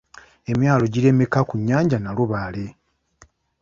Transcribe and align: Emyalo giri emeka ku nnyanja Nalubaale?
Emyalo 0.51 0.85
giri 0.93 1.07
emeka 1.13 1.39
ku 1.49 1.55
nnyanja 1.59 1.97
Nalubaale? 1.99 2.65